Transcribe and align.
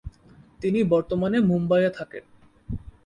তিনি 0.61 0.79
বর্তমানে 0.83 1.37
মুম্বাইয়ে 1.41 1.89
থাকেন। 1.89 2.23